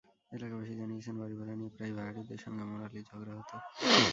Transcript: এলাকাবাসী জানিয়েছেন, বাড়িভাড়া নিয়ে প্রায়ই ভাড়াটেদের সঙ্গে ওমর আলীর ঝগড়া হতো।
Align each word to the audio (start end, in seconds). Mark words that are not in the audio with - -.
এলাকাবাসী 0.31 0.73
জানিয়েছেন, 0.79 1.15
বাড়িভাড়া 1.21 1.53
নিয়ে 1.59 1.71
প্রায়ই 1.75 1.95
ভাড়াটেদের 1.97 2.39
সঙ্গে 2.43 2.61
ওমর 2.65 2.81
আলীর 2.85 3.05
ঝগড়া 3.09 3.33
হতো। 3.37 3.55